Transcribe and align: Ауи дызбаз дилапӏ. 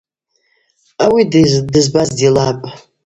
Ауи 1.03 1.21
дызбаз 1.71 2.09
дилапӏ. 2.17 2.65